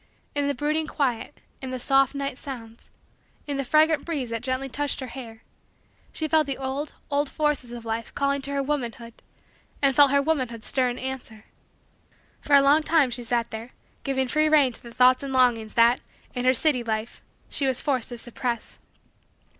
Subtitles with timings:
[0.33, 2.89] In the brooding quiet; in the soft night sounds;
[3.45, 5.43] in the fragrant breeze that gently touched her hair;
[6.11, 9.13] she felt the old, old, forces of life calling to her womanhood
[9.79, 11.43] and felt her womanhood stir in answer.
[12.41, 15.75] For a long time she sat there giving free rein to the thoughts and longings
[15.75, 16.01] that,
[16.33, 18.79] in her city life, she was forced to suppress.